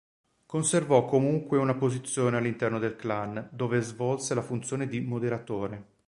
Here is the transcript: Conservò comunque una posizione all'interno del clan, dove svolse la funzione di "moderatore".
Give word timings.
Conservò 0.47 1.05
comunque 1.05 1.59
una 1.59 1.75
posizione 1.75 2.35
all'interno 2.37 2.79
del 2.79 2.95
clan, 2.95 3.49
dove 3.51 3.81
svolse 3.81 4.33
la 4.33 4.41
funzione 4.41 4.87
di 4.87 4.99
"moderatore". 4.99 5.85